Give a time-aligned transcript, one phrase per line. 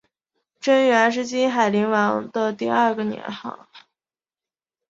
[0.59, 3.67] 贞元是金海陵王的第二个年号。